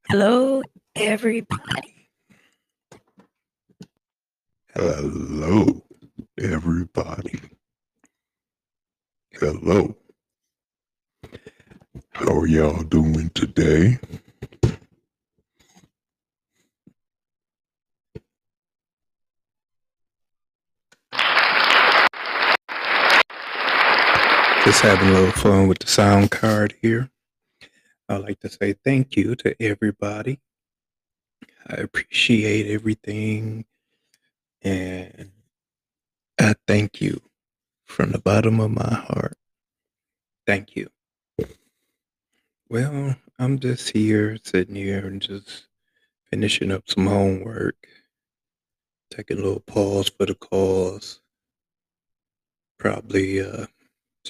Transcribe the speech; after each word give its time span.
Hello, 0.08 0.62
everybody. 0.96 1.94
Hello, 4.74 5.02
everybody. 5.04 5.42
hello, 5.50 5.82
everybody. 6.42 7.40
Hello. 9.30 9.94
How 12.10 12.36
are 12.36 12.46
y'all 12.48 12.82
doing 12.82 13.30
today? 13.30 13.98
Just 24.64 24.80
having 24.80 25.08
a 25.08 25.12
little 25.12 25.30
fun 25.32 25.68
with 25.68 25.78
the 25.78 25.86
sound 25.86 26.32
card 26.32 26.74
here. 26.82 27.08
I'd 28.08 28.22
like 28.22 28.40
to 28.40 28.48
say 28.48 28.72
thank 28.84 29.16
you 29.16 29.36
to 29.36 29.54
everybody. 29.62 30.40
I 31.68 31.74
appreciate 31.74 32.66
everything 32.66 33.64
and 34.60 35.30
I 36.40 36.54
thank 36.66 37.00
you 37.00 37.20
from 37.84 38.12
the 38.12 38.18
bottom 38.18 38.60
of 38.60 38.70
my 38.70 38.94
heart. 38.94 39.36
Thank 40.46 40.76
you. 40.76 40.88
Well, 42.68 43.16
I'm 43.38 43.58
just 43.58 43.90
here, 43.90 44.38
sitting 44.42 44.74
here, 44.74 45.06
and 45.06 45.20
just 45.20 45.68
finishing 46.30 46.72
up 46.72 46.88
some 46.88 47.06
homework. 47.06 47.86
Taking 49.10 49.38
a 49.38 49.42
little 49.42 49.60
pause 49.60 50.08
for 50.08 50.24
the 50.24 50.34
cause. 50.34 51.20
Probably 52.78 53.42
uh, 53.42 53.66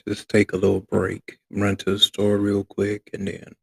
just 0.06 0.28
take 0.28 0.52
a 0.52 0.56
little 0.56 0.80
break, 0.80 1.38
run 1.50 1.76
to 1.76 1.92
the 1.92 1.98
store 1.98 2.36
real 2.38 2.64
quick, 2.64 3.08
and 3.12 3.28
then 3.28 3.54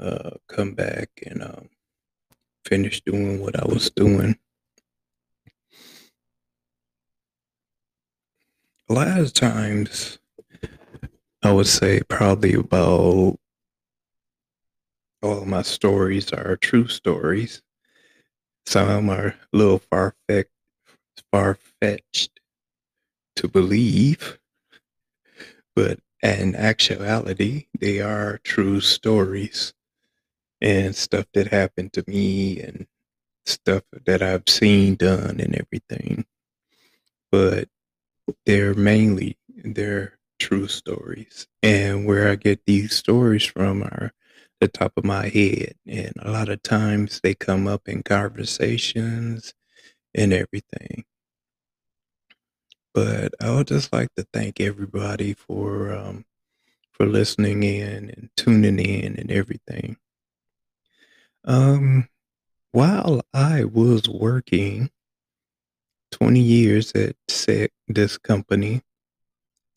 uh, 0.00 0.30
come 0.48 0.72
back 0.72 1.10
and 1.26 1.42
um, 1.42 1.68
finish 2.64 3.02
doing 3.02 3.40
what 3.40 3.60
I 3.60 3.66
was 3.66 3.90
doing. 3.90 4.38
A 8.88 8.92
lot 8.92 9.18
of 9.18 9.32
times, 9.32 10.18
I 11.42 11.52
would 11.52 11.66
say 11.66 12.02
probably 12.06 12.52
about 12.52 13.38
all 15.22 15.46
my 15.46 15.62
stories 15.62 16.30
are 16.34 16.56
true 16.56 16.88
stories. 16.88 17.62
Some 18.66 19.08
are 19.08 19.28
a 19.28 19.36
little 19.56 19.78
far 19.78 20.14
fetched, 20.28 20.50
far 21.32 21.56
fetched 21.80 22.40
to 23.36 23.48
believe, 23.48 24.38
but 25.74 25.98
in 26.22 26.54
actuality, 26.54 27.68
they 27.80 28.00
are 28.00 28.38
true 28.44 28.82
stories 28.82 29.72
and 30.60 30.94
stuff 30.94 31.24
that 31.32 31.48
happened 31.48 31.94
to 31.94 32.04
me 32.06 32.60
and 32.60 32.86
stuff 33.46 33.82
that 34.04 34.20
I've 34.20 34.48
seen 34.48 34.96
done 34.96 35.40
and 35.40 35.54
everything. 35.54 36.26
But 37.32 37.68
they're 38.46 38.74
mainly 38.74 39.36
they're 39.64 40.18
true 40.38 40.68
stories, 40.68 41.46
and 41.62 42.06
where 42.06 42.30
I 42.30 42.36
get 42.36 42.64
these 42.66 42.94
stories 42.94 43.44
from 43.44 43.82
are 43.82 44.12
the 44.60 44.68
top 44.68 44.92
of 44.96 45.04
my 45.04 45.28
head, 45.28 45.74
and 45.86 46.12
a 46.20 46.30
lot 46.30 46.48
of 46.48 46.62
times 46.62 47.20
they 47.22 47.34
come 47.34 47.66
up 47.66 47.88
in 47.88 48.02
conversations 48.02 49.54
and 50.14 50.32
everything. 50.32 51.04
But 52.94 53.34
I 53.40 53.50
would 53.50 53.66
just 53.68 53.92
like 53.92 54.14
to 54.16 54.26
thank 54.32 54.60
everybody 54.60 55.34
for 55.34 55.92
um, 55.92 56.24
for 56.92 57.06
listening 57.06 57.62
in 57.62 58.10
and 58.10 58.30
tuning 58.36 58.78
in 58.78 59.16
and 59.16 59.30
everything. 59.30 59.96
Um, 61.44 62.08
while 62.72 63.22
I 63.32 63.64
was 63.64 64.08
working 64.08 64.90
20 66.14 66.38
years 66.38 66.92
at 66.92 67.16
said 67.26 67.70
this 67.88 68.16
company, 68.16 68.82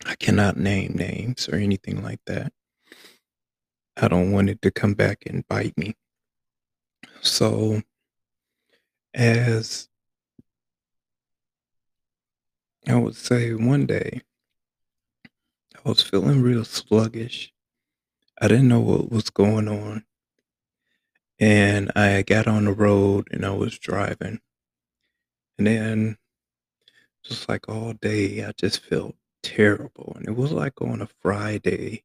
I 0.06 0.14
cannot 0.14 0.56
name 0.56 0.94
names 0.94 1.50
or 1.50 1.56
anything 1.56 2.04
like 2.04 2.20
that. 2.28 2.54
I 4.00 4.08
don't 4.08 4.32
want 4.32 4.52
it 4.52 4.62
to 4.62 4.70
come 4.70 4.94
back 4.94 5.24
and 5.26 5.48
bite 5.48 5.76
me. 5.76 5.96
So, 7.22 7.82
as 9.16 9.90
I 12.88 12.98
would 12.98 13.16
say, 13.16 13.56
one 13.56 13.88
day 13.88 14.22
I 15.76 15.90
was 15.90 16.04
feeling 16.04 16.44
real 16.44 16.66
sluggish. 16.66 17.52
I 18.40 18.48
didn't 18.48 18.68
know 18.68 18.82
what 18.82 19.12
was 19.12 19.32
going 19.32 19.68
on. 19.68 20.06
And 21.40 21.92
I 21.96 22.22
got 22.22 22.48
on 22.48 22.66
the 22.66 22.74
road 22.74 23.28
and 23.32 23.44
I 23.44 23.56
was 23.56 23.80
driving. 23.80 24.40
And 25.58 25.66
then, 25.66 26.18
just 27.28 27.50
like 27.50 27.68
all 27.70 27.94
day, 27.94 28.44
I 28.46 28.52
just 28.54 28.80
felt 28.82 29.16
terrible. 29.44 30.14
And 30.16 30.28
it 30.28 30.36
was 30.36 30.52
like 30.52 30.82
on 30.82 31.02
a 31.02 31.10
Friday. 31.22 32.04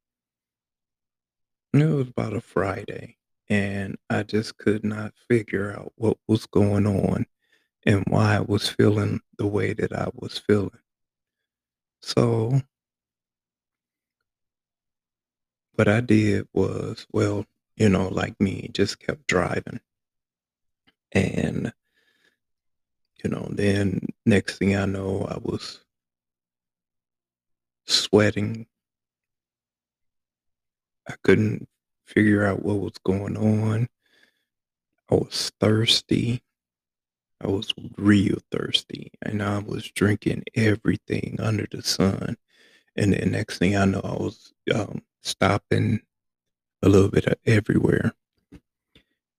It 1.73 1.85
was 1.85 2.09
about 2.09 2.35
a 2.35 2.41
Friday. 2.41 3.17
And 3.49 3.99
I 4.11 4.23
just 4.23 4.57
could 4.59 4.85
not 4.85 5.15
figure 5.29 5.73
out 5.73 5.93
what 5.97 6.19
was 6.27 6.47
going 6.47 6.87
on 6.87 7.27
and 7.85 8.05
why 8.09 8.37
I 8.37 8.41
was 8.41 8.69
feeling 8.69 9.21
the 9.39 9.47
way 9.47 9.73
that 9.75 9.93
I 9.93 10.09
was 10.15 10.39
feeling. 10.39 10.71
So, 12.01 12.61
what 15.75 15.89
I 15.89 16.01
did 16.01 16.49
was, 16.53 17.07
well, 17.13 17.47
you 17.77 17.89
know, 17.89 18.09
like 18.09 18.41
me, 18.41 18.71
just 18.73 19.01
kept 19.01 19.27
driving. 19.27 19.81
And, 21.13 21.73
you 23.23 23.31
know, 23.31 23.47
then 23.51 24.07
next 24.27 24.59
thing 24.59 24.77
I 24.77 24.87
know, 24.87 25.27
I 25.29 25.39
was 25.39 25.81
sweating. 27.87 28.67
I 31.09 31.15
couldn't 31.23 31.69
figure 32.05 32.47
out 32.47 32.65
what 32.65 32.81
was 32.81 32.99
going 33.05 33.37
on. 33.37 33.89
I 35.11 35.15
was 35.15 35.53
thirsty. 35.61 36.43
I 37.41 37.49
was 37.49 37.73
real 37.97 38.39
thirsty. 38.51 39.13
And 39.21 39.43
I 39.43 39.59
was 39.59 39.91
drinking 39.91 40.45
everything 40.55 41.37
under 41.41 41.67
the 41.71 41.83
sun. 41.83 42.37
And 42.97 43.13
then 43.13 43.33
next 43.33 43.59
thing 43.59 43.77
I 43.77 43.85
know, 43.85 44.01
I 44.05 44.13
was 44.13 44.53
um, 44.75 45.03
stopping 45.23 46.01
a 46.83 46.89
little 46.89 47.11
bit 47.11 47.39
everywhere. 47.47 48.13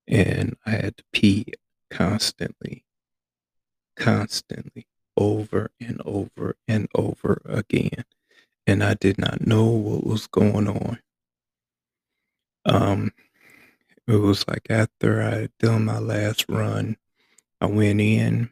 And 0.07 0.57
I 0.65 0.71
had 0.71 0.97
to 0.97 1.03
pee 1.13 1.45
constantly, 1.89 2.83
constantly, 3.95 4.87
over 5.17 5.71
and 5.79 6.01
over 6.05 6.55
and 6.67 6.87
over 6.95 7.41
again. 7.45 8.05
And 8.65 8.83
I 8.83 8.93
did 8.95 9.17
not 9.17 9.45
know 9.45 9.65
what 9.65 10.05
was 10.05 10.27
going 10.27 10.67
on. 10.67 10.99
Um, 12.65 13.11
it 14.07 14.15
was 14.15 14.47
like 14.47 14.67
after 14.69 15.21
I 15.21 15.35
had 15.41 15.51
done 15.59 15.85
my 15.85 15.99
last 15.99 16.45
run, 16.49 16.97
I 17.61 17.65
went 17.67 18.01
in 18.01 18.49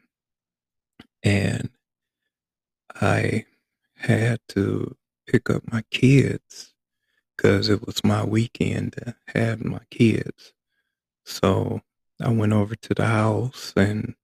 and 1.22 1.70
I 3.00 3.46
had 3.96 4.40
to 4.50 4.96
pick 5.26 5.50
up 5.50 5.62
my 5.70 5.82
kids 5.90 6.74
because 7.36 7.68
it 7.68 7.86
was 7.86 8.04
my 8.04 8.24
weekend 8.24 8.94
to 8.94 9.14
have 9.34 9.64
my 9.64 9.80
kids. 9.90 10.52
So 11.24 11.80
I 12.20 12.30
went 12.30 12.52
over 12.52 12.74
to 12.74 12.94
the 12.94 13.06
house 13.06 13.72
and 13.76 14.14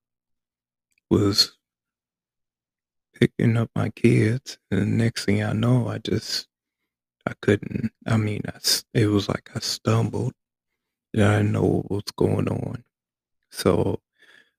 was 1.10 1.56
picking 3.14 3.56
up 3.56 3.70
my 3.74 3.90
kids. 3.90 4.58
And 4.70 4.80
the 4.80 4.86
next 4.86 5.24
thing 5.24 5.42
I 5.42 5.52
know, 5.52 5.88
I 5.88 5.98
just, 5.98 6.46
I 7.26 7.32
couldn't, 7.40 7.92
I 8.06 8.16
mean, 8.16 8.42
I, 8.46 8.58
it 8.94 9.06
was 9.06 9.28
like 9.28 9.50
I 9.54 9.60
stumbled 9.60 10.32
and 11.14 11.24
I 11.24 11.36
didn't 11.38 11.52
know 11.52 11.64
what 11.64 11.90
was 11.90 12.12
going 12.16 12.48
on. 12.48 12.84
So 13.50 14.00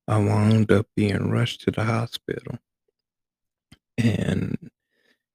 I 0.08 0.18
wound 0.18 0.72
up 0.72 0.88
being 0.96 1.30
rushed 1.30 1.62
to 1.62 1.72
the 1.72 1.84
hospital. 1.84 2.58
And 3.98 4.72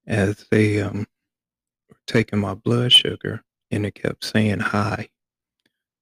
as 0.07 0.45
they 0.51 0.81
um, 0.81 1.07
were 1.89 1.97
taking 2.07 2.41
my 2.41 2.55
blood 2.55 2.93
sugar, 2.93 3.43
and 3.71 3.87
it 3.87 3.95
kept 3.95 4.25
saying 4.25 4.61
high. 4.61 5.09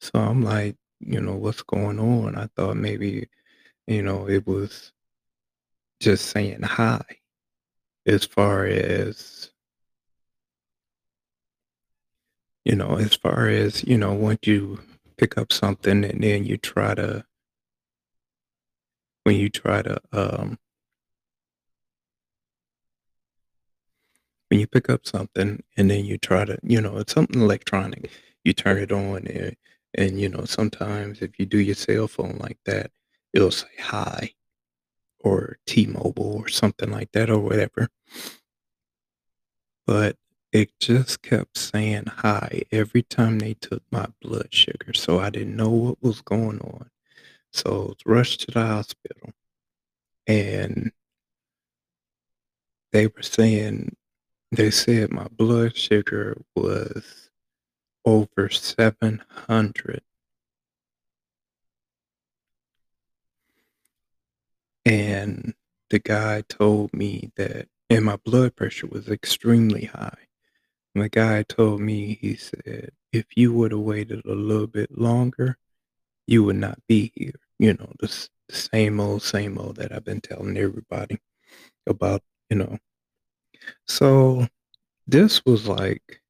So 0.00 0.18
I'm 0.18 0.42
like, 0.42 0.76
you 1.00 1.20
know, 1.20 1.34
what's 1.34 1.62
going 1.62 1.98
on? 1.98 2.36
I 2.36 2.48
thought 2.56 2.76
maybe, 2.76 3.28
you 3.86 4.02
know, 4.02 4.28
it 4.28 4.46
was 4.46 4.92
just 6.02 6.26
saying 6.26 6.62
hi. 6.62 7.02
as 8.06 8.24
far 8.24 8.66
as 8.66 9.50
you 12.64 12.76
know, 12.76 12.96
as 12.96 13.14
far 13.14 13.48
as, 13.48 13.84
you 13.84 13.98
know, 13.98 14.12
once 14.14 14.40
you 14.44 14.80
pick 15.16 15.36
up 15.38 15.52
something 15.52 16.04
and 16.04 16.22
then 16.22 16.44
you 16.44 16.56
try 16.56 16.94
to 16.94 17.24
when 19.24 19.36
you 19.36 19.48
try 19.48 19.82
to 19.82 20.00
um 20.12 20.58
when 24.50 24.60
you 24.60 24.66
pick 24.66 24.90
up 24.90 25.06
something 25.06 25.62
and 25.76 25.90
then 25.90 26.04
you 26.04 26.18
try 26.18 26.44
to, 26.44 26.58
you 26.62 26.80
know, 26.80 26.98
it's 26.98 27.12
something 27.14 27.40
electronic, 27.40 28.10
you 28.44 28.52
turn 28.52 28.78
it 28.78 28.92
on 28.92 29.26
and 29.28 29.56
and 29.94 30.20
you 30.20 30.28
know, 30.28 30.44
sometimes 30.44 31.22
if 31.22 31.38
you 31.38 31.46
do 31.46 31.58
your 31.58 31.74
cell 31.76 32.08
phone 32.08 32.36
like 32.38 32.58
that, 32.66 32.90
it'll 33.34 33.50
say 33.50 33.68
hi 33.80 34.32
or 35.22 35.58
T-Mobile 35.66 36.36
or 36.40 36.48
something 36.48 36.90
like 36.90 37.12
that 37.12 37.30
or 37.30 37.38
whatever. 37.38 37.88
But 39.86 40.16
it 40.52 40.70
just 40.80 41.22
kept 41.22 41.56
saying 41.56 42.04
hi 42.06 42.62
every 42.70 43.02
time 43.02 43.38
they 43.38 43.54
took 43.54 43.82
my 43.90 44.06
blood 44.20 44.52
sugar, 44.52 44.92
so 44.92 45.18
I 45.18 45.30
didn't 45.30 45.56
know 45.56 45.70
what 45.70 46.02
was 46.02 46.20
going 46.20 46.60
on. 46.60 46.90
So 47.52 47.70
I 47.70 47.78
was 47.78 47.96
rushed 48.06 48.40
to 48.42 48.50
the 48.52 48.66
hospital 48.66 49.30
and 50.26 50.92
they 52.92 53.06
were 53.06 53.22
saying 53.22 53.96
they 54.50 54.70
said 54.70 55.10
my 55.10 55.26
blood 55.28 55.76
sugar 55.76 56.40
was 56.54 57.30
over 58.04 58.48
700. 58.50 60.02
And 64.92 65.54
the 65.88 66.00
guy 66.00 66.42
told 66.50 66.92
me 66.92 67.32
that 67.36 67.68
and 67.88 68.04
my 68.04 68.16
blood 68.16 68.56
pressure 68.56 68.86
was 68.86 69.08
extremely 69.08 69.86
high. 69.86 70.26
And 70.94 71.02
the 71.02 71.08
guy 71.08 71.44
told 71.44 71.80
me, 71.80 72.18
he 72.20 72.36
said, 72.36 72.90
if 73.10 73.24
you 73.34 73.54
would 73.54 73.72
have 73.72 73.80
waited 73.80 74.26
a 74.26 74.34
little 74.34 74.66
bit 74.66 74.98
longer, 74.98 75.56
you 76.26 76.44
would 76.44 76.56
not 76.56 76.78
be 76.86 77.10
here. 77.14 77.40
You 77.58 77.72
know, 77.72 77.90
the, 78.00 78.28
the 78.50 78.54
same 78.54 79.00
old, 79.00 79.22
same 79.22 79.56
old 79.56 79.76
that 79.76 79.92
I've 79.92 80.04
been 80.04 80.20
telling 80.20 80.58
everybody 80.58 81.18
about, 81.86 82.20
you 82.50 82.58
know. 82.58 82.76
So 83.86 84.46
this 85.06 85.42
was 85.46 85.66
like 85.66 86.20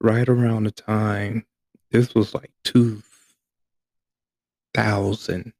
right 0.00 0.26
around 0.26 0.64
the 0.64 0.70
time, 0.70 1.44
this 1.90 2.14
was 2.14 2.34
like 2.34 2.52
2000, 2.64 5.52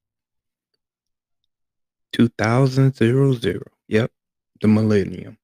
2000, 2.13 2.95
zero, 2.97 3.33
zero. 3.35 3.67
Yep, 3.89 4.11
the 4.61 4.69
millennium. 4.69 5.39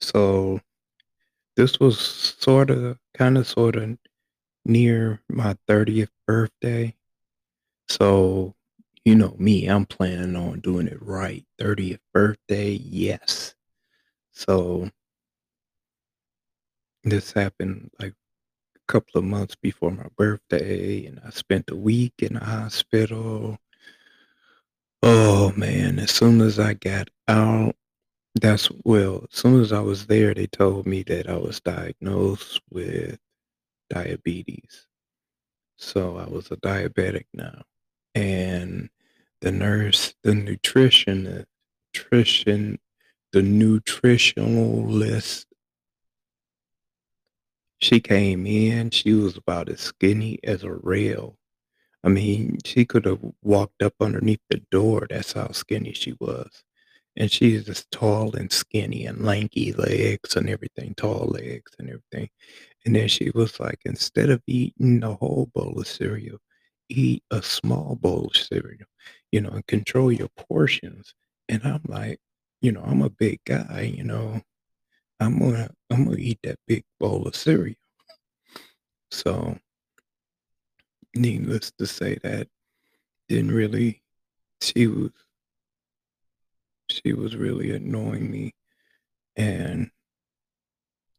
So 0.00 0.60
this 1.56 1.80
was 1.80 1.98
sort 2.38 2.70
of, 2.70 2.98
kind 3.14 3.38
of, 3.38 3.46
sort 3.46 3.76
of 3.76 3.98
near 4.64 5.20
my 5.28 5.56
30th 5.68 6.10
birthday. 6.26 6.94
So, 7.88 8.54
you 9.04 9.14
know 9.14 9.36
me, 9.38 9.66
I'm 9.66 9.86
planning 9.86 10.36
on 10.36 10.60
doing 10.60 10.88
it 10.88 11.00
right. 11.00 11.44
30th 11.60 12.00
birthday, 12.12 12.70
yes. 12.72 13.54
So 14.32 14.90
this 17.04 17.32
happened 17.32 17.90
like 18.00 18.12
a 18.12 18.92
couple 18.92 19.18
of 19.18 19.24
months 19.24 19.54
before 19.54 19.92
my 19.92 20.08
birthday, 20.16 21.06
and 21.06 21.20
I 21.24 21.30
spent 21.30 21.70
a 21.70 21.76
week 21.76 22.14
in 22.18 22.34
the 22.34 22.44
hospital. 22.44 23.58
Oh 25.02 25.52
man, 25.56 25.98
as 25.98 26.10
soon 26.10 26.40
as 26.40 26.58
I 26.58 26.74
got 26.74 27.08
out, 27.28 27.76
that's 28.34 28.68
well, 28.84 29.26
as 29.30 29.38
soon 29.38 29.60
as 29.60 29.72
I 29.72 29.80
was 29.80 30.06
there, 30.06 30.34
they 30.34 30.46
told 30.46 30.86
me 30.86 31.02
that 31.04 31.28
I 31.28 31.36
was 31.36 31.60
diagnosed 31.60 32.60
with 32.70 33.18
diabetes. 33.90 34.86
So 35.78 36.16
I 36.16 36.28
was 36.28 36.50
a 36.50 36.56
diabetic 36.56 37.26
now. 37.32 37.62
And 38.14 38.90
the 39.40 39.52
nurse, 39.52 40.14
the 40.22 40.32
nutritionist, 40.32 41.46
nutrition, 41.94 42.78
the 43.32 43.40
nutritionalist, 43.40 45.46
she 47.78 48.00
came 48.00 48.46
in, 48.46 48.90
she 48.90 49.12
was 49.12 49.36
about 49.36 49.68
as 49.68 49.80
skinny 49.80 50.38
as 50.42 50.64
a 50.64 50.72
rail. 50.72 51.36
I 52.04 52.08
mean, 52.08 52.58
she 52.64 52.84
could 52.84 53.04
have 53.06 53.20
walked 53.42 53.82
up 53.82 53.94
underneath 54.00 54.40
the 54.50 54.62
door. 54.70 55.06
That's 55.10 55.32
how 55.32 55.52
skinny 55.52 55.92
she 55.92 56.14
was. 56.20 56.64
And 57.16 57.32
she's 57.32 57.64
just 57.64 57.90
tall 57.90 58.36
and 58.36 58.52
skinny 58.52 59.06
and 59.06 59.24
lanky 59.24 59.72
legs 59.72 60.36
and 60.36 60.48
everything, 60.48 60.94
tall 60.94 61.28
legs 61.28 61.72
and 61.78 61.88
everything. 61.88 62.28
And 62.84 62.94
then 62.94 63.08
she 63.08 63.30
was 63.34 63.58
like, 63.58 63.80
instead 63.84 64.30
of 64.30 64.42
eating 64.46 65.02
a 65.02 65.14
whole 65.14 65.50
bowl 65.54 65.80
of 65.80 65.88
cereal, 65.88 66.38
eat 66.88 67.22
a 67.30 67.42
small 67.42 67.96
bowl 67.96 68.26
of 68.26 68.36
cereal, 68.36 68.86
you 69.32 69.40
know, 69.40 69.50
and 69.50 69.66
control 69.66 70.12
your 70.12 70.28
portions. 70.36 71.14
And 71.48 71.62
I'm 71.64 71.82
like, 71.88 72.20
you 72.60 72.72
know, 72.72 72.82
I'm 72.84 73.02
a 73.02 73.10
big 73.10 73.40
guy, 73.46 73.92
you 73.96 74.04
know, 74.04 74.40
I'm 75.20 75.38
gonna 75.38 75.70
I'm 75.90 76.04
gonna 76.04 76.16
eat 76.18 76.38
that 76.44 76.58
big 76.66 76.84
bowl 77.00 77.26
of 77.26 77.34
cereal. 77.36 77.76
So 79.10 79.58
needless 81.16 81.72
to 81.78 81.86
say 81.86 82.18
that 82.22 82.48
didn't 83.28 83.52
really 83.52 84.02
she 84.60 84.86
was 84.86 85.10
she 86.88 87.12
was 87.12 87.34
really 87.36 87.74
annoying 87.74 88.30
me 88.30 88.54
and 89.36 89.90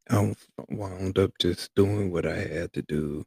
I 0.10 0.36
wound 0.70 1.20
up 1.20 1.32
just 1.40 1.74
doing 1.76 2.12
what 2.12 2.26
I 2.26 2.38
had 2.38 2.74
to 2.74 2.82
do. 2.82 3.26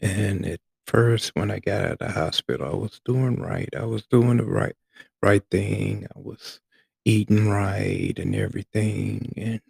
And 0.00 0.44
at 0.46 0.60
first, 0.86 1.32
when 1.34 1.50
I 1.50 1.60
got 1.60 1.84
out 1.84 1.92
of 1.92 1.98
the 1.98 2.10
hospital, 2.10 2.66
I 2.66 2.76
was 2.76 3.00
doing 3.04 3.36
right. 3.36 3.68
I 3.76 3.84
was 3.84 4.04
doing 4.06 4.38
the 4.38 4.44
right 4.44 4.74
right 5.22 5.42
thing. 5.50 6.06
I 6.14 6.18
was 6.18 6.60
eating 7.04 7.48
right 7.48 8.14
and 8.18 8.34
everything. 8.34 9.32
And 9.36 9.60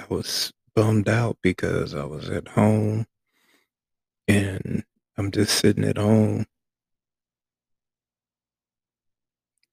I 0.00 0.04
was 0.08 0.52
bummed 0.74 1.08
out 1.08 1.36
because 1.42 1.94
I 1.94 2.04
was 2.04 2.30
at 2.30 2.48
home 2.48 3.06
and 4.26 4.84
I'm 5.16 5.30
just 5.30 5.58
sitting 5.58 5.84
at 5.84 5.98
home 5.98 6.46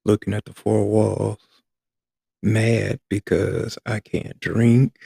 looking 0.10 0.34
at 0.34 0.46
the 0.46 0.54
four 0.54 0.86
walls, 0.86 1.38
mad 2.42 3.00
because 3.10 3.78
I 3.86 4.00
can't 4.00 4.40
drink. 4.40 4.98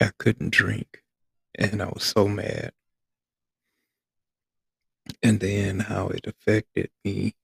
I 0.00 0.10
couldn't 0.18 0.52
drink. 0.52 1.02
And 1.58 1.82
I 1.82 1.86
was 1.86 2.04
so 2.04 2.28
mad. 2.28 2.72
And 5.22 5.40
then 5.40 5.80
how 5.80 6.08
it 6.08 6.26
affected 6.26 6.90
me 7.04 7.34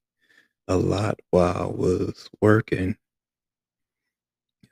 a 0.68 0.76
lot 0.76 1.18
while 1.30 1.62
I 1.62 1.66
was 1.66 2.28
working. 2.40 2.96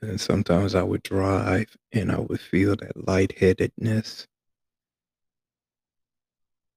And 0.01 0.21
sometimes 0.21 0.77
I 0.77 0.85
would 0.85 1.03
drive 1.03 1.77
and 1.93 2.13
I 2.13 2.21
would 2.21 2.41
feel 2.41 2.77
that 2.77 3.09
lightheadedness 3.09 4.29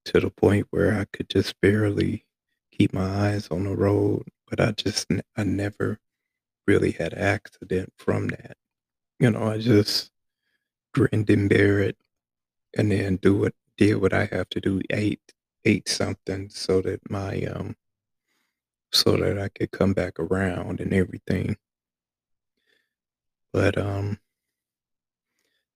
to 0.05 0.19
the 0.19 0.29
point 0.29 0.67
where 0.69 0.93
I 0.97 1.05
could 1.05 1.29
just 1.29 1.59
barely 1.61 2.25
keep 2.71 2.93
my 2.93 3.27
eyes 3.27 3.47
on 3.49 3.63
the 3.65 3.75
road. 3.75 4.23
But 4.47 4.59
I 4.59 4.71
just, 4.71 5.07
I 5.35 5.43
never 5.43 5.99
really 6.67 6.91
had 6.91 7.13
accident 7.13 7.91
from 7.97 8.27
that. 8.27 8.57
You 9.19 9.31
know, 9.31 9.43
I 9.43 9.57
just 9.57 10.11
grinned 10.93 11.29
and 11.29 11.49
bear 11.49 11.79
it 11.79 11.97
and 12.77 12.91
then 12.91 13.17
do 13.17 13.35
what, 13.35 13.53
did 13.77 13.95
what 13.95 14.13
I 14.13 14.25
have 14.31 14.49
to 14.49 14.61
do, 14.61 14.81
ate, 14.89 15.33
ate 15.63 15.89
something 15.89 16.49
so 16.49 16.81
that 16.81 17.09
my, 17.09 17.43
um, 17.43 17.75
so 18.91 19.17
that 19.17 19.39
I 19.39 19.49
could 19.49 19.71
come 19.71 19.93
back 19.93 20.19
around 20.19 20.79
and 20.79 20.93
everything. 20.93 21.57
But, 23.51 23.77
um, 23.77 24.19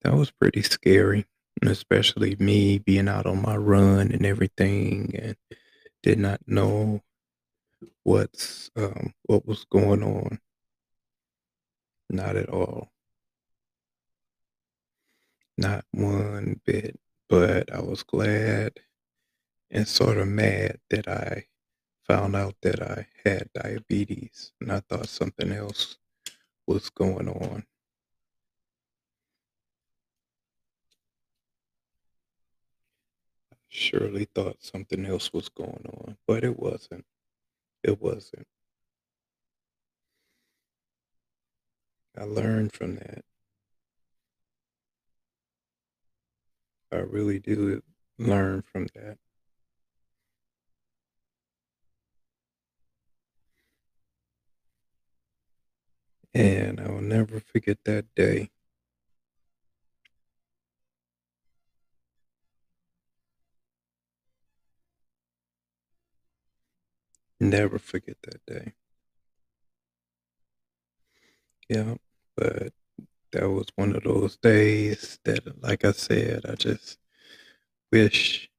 that 0.02 0.14
was 0.14 0.32
pretty 0.32 0.62
scary, 0.62 1.26
especially 1.68 2.36
me 2.40 2.78
being 2.78 3.08
out 3.08 3.26
on 3.26 3.42
my 3.42 3.56
run 3.56 4.12
and 4.12 4.26
everything 4.26 5.14
and 5.20 5.36
did 6.04 6.20
not 6.20 6.40
know 6.48 7.02
what's 8.04 8.72
um, 8.76 9.14
what 9.24 9.46
was 9.46 9.66
going 9.66 10.04
on. 10.04 10.40
Not 12.10 12.36
at 12.36 12.50
all. 12.50 12.92
Not 15.58 15.86
one 15.92 16.62
bit. 16.66 17.00
But 17.28 17.72
I 17.72 17.82
was 17.82 18.02
glad 18.04 18.80
and 19.70 19.88
sort 19.88 20.18
of 20.18 20.28
mad 20.28 20.80
that 20.90 21.08
I 21.08 21.46
found 22.08 22.36
out 22.36 22.56
that 22.64 22.82
I 22.82 23.06
had 23.24 23.50
diabetes 23.54 24.52
and 24.60 24.72
I 24.72 24.80
thought 24.80 25.08
something 25.08 25.52
else 25.52 25.98
was 26.66 26.90
going 26.90 27.30
on. 27.30 27.66
Surely 33.70 34.26
thought 34.26 34.64
something 34.64 35.06
else 35.06 35.32
was 35.32 35.48
going 35.50 35.86
on, 35.88 36.18
but 36.28 36.44
it 36.44 36.60
wasn't. 36.60 37.06
It 37.84 38.02
wasn't. 38.02 38.48
I 42.18 42.24
learned 42.24 42.74
from 42.74 42.96
that. 42.96 43.24
I 46.92 46.98
really 46.98 47.40
do 47.40 47.82
learn 48.18 48.64
from 48.64 48.88
that. 48.96 49.18
And 56.34 56.80
I 56.80 56.90
will 56.90 57.02
never 57.02 57.40
forget 57.40 57.78
that 57.86 58.14
day. 58.16 58.50
Never 67.42 67.80
forget 67.80 68.18
that 68.24 68.46
day. 68.46 68.74
Yeah, 71.70 71.96
but 72.36 72.74
that 73.32 73.50
was 73.50 73.68
one 73.76 73.96
of 73.96 74.04
those 74.04 74.38
days 74.38 75.20
that, 75.26 75.62
like 75.62 75.86
I 75.86 75.92
said, 75.92 76.46
I 76.48 76.56
just 76.56 76.98
wish 77.92 78.50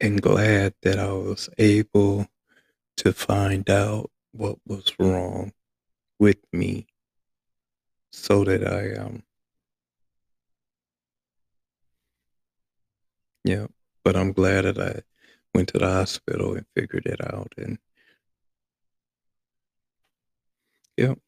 and 0.00 0.20
glad 0.20 0.74
that 0.82 0.98
I 0.98 1.12
was 1.12 1.48
able 1.58 2.26
to 2.98 3.12
find 3.12 3.68
out 3.70 4.10
what 4.32 4.58
was 4.66 4.92
wrong 4.98 5.52
with 6.18 6.38
me 6.52 6.86
so 8.10 8.42
that 8.44 8.66
I 8.66 8.94
um 9.00 9.22
yeah, 13.44 13.66
but 14.04 14.16
I'm 14.16 14.32
glad 14.32 14.62
that 14.64 14.78
I 14.78 15.02
went 15.56 15.68
to 15.70 15.78
the 15.78 15.86
hospital 15.86 16.54
and 16.54 16.66
figured 16.74 17.06
it 17.06 17.18
out 17.32 17.54
and 17.56 17.78
yep, 20.98 21.18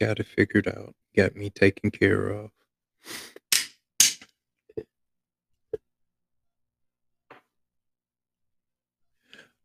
got 0.00 0.18
it 0.18 0.26
figured 0.26 0.66
out. 0.66 0.94
Got 1.14 1.36
me 1.36 1.50
taken 1.50 1.90
care 1.90 2.28
of. 2.28 2.50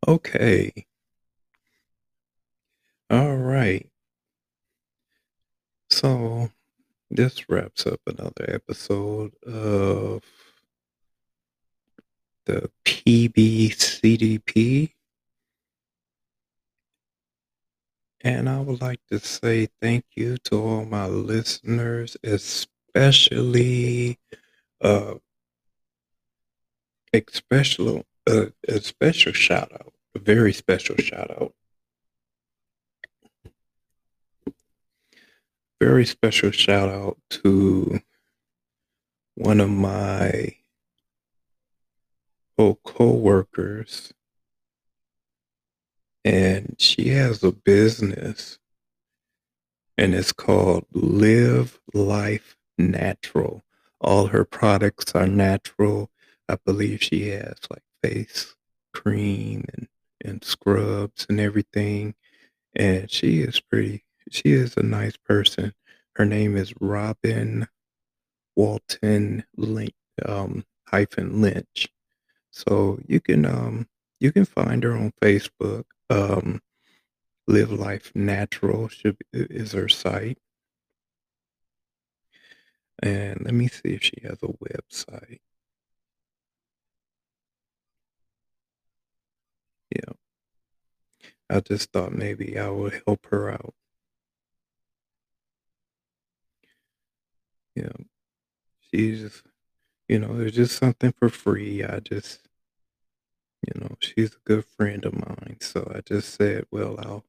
Okay. 0.06 0.86
All 3.10 3.38
right. 3.38 3.90
So 5.90 6.52
this 7.10 7.50
wraps 7.50 7.88
up 7.88 8.02
another 8.06 8.46
episode 8.50 9.34
of 9.46 10.24
the 12.50 12.70
PBCDP. 12.86 14.94
And 18.22 18.50
I 18.50 18.60
would 18.60 18.82
like 18.82 19.00
to 19.12 19.20
say 19.20 19.70
thank 19.82 20.04
you 20.16 20.38
to 20.46 20.62
all 20.62 20.86
my 20.86 21.06
listeners, 21.06 22.18
especially 22.24 24.18
uh 24.82 25.16
special 27.32 28.04
uh, 28.28 28.48
a 28.68 28.82
special 28.82 29.34
shout 29.34 29.72
out, 29.74 29.94
a 30.16 30.20
very 30.20 30.54
special 30.54 30.96
shout 30.98 31.32
out. 31.32 31.54
Very 35.82 36.06
special 36.06 36.52
shout 36.52 36.90
out 36.90 37.18
to 37.30 38.02
one 39.36 39.62
of 39.62 39.70
my 39.70 40.59
co-workers 42.84 44.14
and 46.26 46.76
she 46.78 47.10
has 47.10 47.44
a 47.44 47.52
business 47.52 48.60
and 49.98 50.14
it's 50.14 50.32
called 50.32 50.86
Live 50.94 51.80
Life 51.94 52.56
Natural. 52.78 53.64
All 54.00 54.28
her 54.28 54.46
products 54.46 55.14
are 55.14 55.28
natural. 55.28 56.10
I 56.48 56.58
believe 56.66 57.04
she 57.04 57.30
has 57.30 57.58
like 57.70 57.84
face 58.02 58.56
cream 58.94 59.66
and, 59.74 59.88
and 60.24 60.44
scrubs 60.44 61.26
and 61.30 61.40
everything. 61.40 62.16
And 62.76 63.12
she 63.12 63.42
is 63.42 63.60
pretty, 63.60 64.06
she 64.30 64.54
is 64.54 64.78
a 64.78 64.84
nice 64.84 65.18
person. 65.18 65.74
Her 66.16 66.26
name 66.26 66.56
is 66.56 66.74
Robin 66.80 67.68
Walton 68.56 69.44
Link, 69.58 69.96
um, 70.26 70.66
hyphen 70.88 71.42
Lynch. 71.42 71.90
So 72.52 73.00
you 73.08 73.20
can 73.22 73.46
um 73.46 73.88
you 74.20 74.32
can 74.32 74.46
find 74.46 74.84
her 74.84 74.94
on 74.96 75.14
Facebook. 75.22 75.86
Um, 76.10 76.62
Live 77.48 77.72
Life 77.72 78.12
Natural 78.16 78.88
should 78.90 79.18
is 79.34 79.72
her 79.74 79.90
site. 79.90 80.38
And 83.02 83.42
let 83.46 83.54
me 83.54 83.68
see 83.68 83.90
if 83.90 84.04
she 84.04 84.18
has 84.24 84.38
a 84.44 84.48
website. 84.48 85.40
Yeah. 89.96 90.14
I 91.50 91.60
just 91.62 91.92
thought 91.92 92.14
maybe 92.14 92.58
I 92.60 92.70
would 92.70 93.02
help 93.08 93.26
her 93.28 93.52
out. 93.52 93.74
Yeah. 97.76 97.94
She's, 98.82 99.44
you 100.10 100.18
know, 100.18 100.36
there's 100.36 100.56
just 100.56 100.76
something 100.76 101.14
for 101.14 101.30
free. 101.30 101.84
I 101.84 102.00
just, 102.00 102.40
you 103.62 103.80
know, 103.80 103.96
she's 104.00 104.34
a 104.34 104.40
good 104.44 104.66
friend 104.66 105.06
of 105.06 105.14
mine. 105.14 105.58
So 105.62 105.90
I 105.96 106.02
just 106.02 106.34
said, 106.34 106.66
well, 106.72 106.96
I'll, 107.00 107.26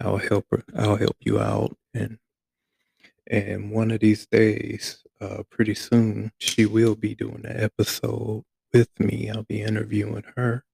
I'll 0.00 0.18
help 0.18 0.46
her. 0.52 0.64
I'll 0.76 0.96
help 0.96 1.16
you 1.20 1.40
out. 1.40 1.76
And, 1.92 2.18
and 3.26 3.72
one 3.72 3.90
of 3.90 4.00
these 4.00 4.26
days, 4.26 5.02
uh, 5.20 5.42
pretty 5.50 5.74
soon, 5.74 6.30
she 6.38 6.66
will 6.66 6.94
be 6.94 7.16
doing 7.16 7.44
an 7.44 7.60
episode 7.60 8.44
with 8.72 8.88
me. 9.00 9.28
I'll 9.28 9.42
be 9.42 9.62
interviewing 9.62 10.24
her. 10.36 10.64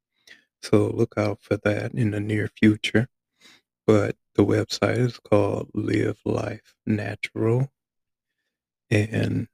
So 0.62 0.88
look 0.88 1.14
out 1.16 1.40
for 1.40 1.56
that 1.58 1.94
in 1.94 2.10
the 2.10 2.20
near 2.20 2.48
future. 2.48 3.08
But 3.86 4.16
the 4.34 4.44
website 4.44 4.98
is 4.98 5.18
called 5.18 5.70
Live 5.72 6.20
Life 6.26 6.74
Natural. 6.84 7.70
And 8.90 9.48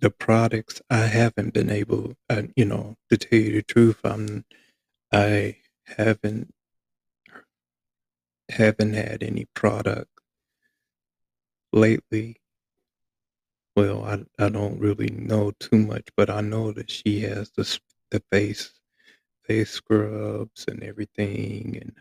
the 0.00 0.10
products 0.10 0.80
I 0.90 1.06
haven't 1.06 1.54
been 1.54 1.70
able, 1.70 2.14
uh, 2.30 2.42
you 2.56 2.64
know, 2.64 2.96
to 3.10 3.16
tell 3.16 3.38
you 3.38 3.52
the 3.52 3.62
truth, 3.62 4.00
I'm, 4.04 4.44
I 5.12 5.56
haven't 5.96 6.52
haven't 8.50 8.94
had 8.94 9.22
any 9.22 9.46
product 9.54 10.10
lately. 11.72 12.36
Well, 13.76 14.04
I 14.04 14.24
I 14.44 14.48
don't 14.48 14.80
really 14.80 15.10
know 15.10 15.52
too 15.60 15.78
much, 15.78 16.08
but 16.16 16.30
I 16.30 16.40
know 16.40 16.72
that 16.72 16.90
she 16.90 17.20
has 17.20 17.50
the 17.50 17.78
the 18.10 18.22
face 18.32 18.72
face 19.44 19.70
scrubs 19.70 20.66
and 20.68 20.82
everything, 20.82 21.78
and 21.80 21.92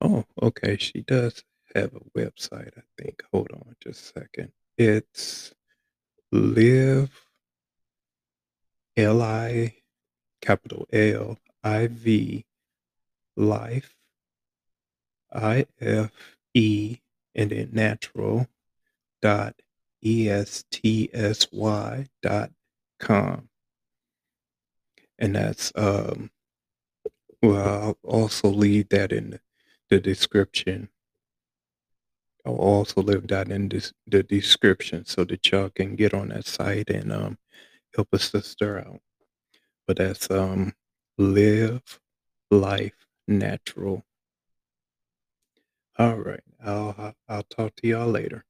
oh, 0.00 0.24
okay, 0.42 0.76
she 0.76 1.02
does 1.02 1.44
have 1.74 1.94
a 1.94 2.18
website. 2.18 2.72
I 2.78 2.82
think. 3.00 3.22
Hold 3.32 3.50
on, 3.52 3.76
just 3.82 4.16
a 4.16 4.20
second. 4.20 4.52
It's 4.78 5.52
live 6.32 7.26
L 8.96 9.22
I 9.22 9.74
capital 10.40 10.86
L 10.92 11.38
I 11.62 11.86
V 11.86 12.44
life 13.36 13.94
I 15.32 15.66
F 15.80 16.10
E 16.54 16.98
and 17.34 17.50
then 17.50 17.70
natural 17.72 18.48
dot 19.20 19.54
E 20.04 20.28
S 20.28 20.64
T 20.70 21.08
S 21.12 21.46
Y 21.52 22.06
dot 22.22 22.50
com. 22.98 23.48
And 25.18 25.36
that's 25.36 25.72
um 25.76 26.30
well 27.42 27.96
I'll 28.04 28.10
also 28.10 28.48
leave 28.48 28.88
that 28.88 29.12
in 29.12 29.38
the 29.90 30.00
description 30.00 30.88
I'll 32.44 32.54
also 32.56 33.02
leave 33.02 33.28
that 33.28 33.50
in 33.50 33.68
this, 33.68 33.92
the 34.06 34.22
description 34.22 35.04
so 35.04 35.24
that 35.24 35.50
y'all 35.50 35.70
can 35.70 35.94
get 35.94 36.12
on 36.14 36.28
that 36.28 36.46
site 36.46 36.90
and 36.90 37.12
um, 37.12 37.38
help 37.94 38.08
a 38.12 38.18
sister 38.18 38.78
out. 38.80 39.00
But 39.86 39.98
that's 39.98 40.30
um, 40.30 40.74
live 41.18 42.00
life 42.50 43.06
natural. 43.28 44.04
All 45.98 46.16
right, 46.16 46.42
I'll 46.64 47.14
I'll 47.28 47.42
talk 47.44 47.76
to 47.76 47.86
y'all 47.86 48.08
later. 48.08 48.44